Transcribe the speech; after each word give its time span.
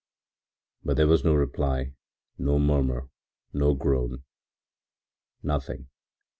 But 0.83 0.97
there 0.97 1.05
was 1.05 1.23
no 1.23 1.35
reply, 1.35 1.93
no 2.39 2.57
murmur, 2.57 3.09
no 3.53 3.75
groan, 3.75 4.23
nothing. 5.43 5.89